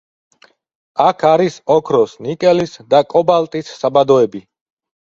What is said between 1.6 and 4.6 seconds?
ოქროს, ნიკელის და კობალტის საბადოები.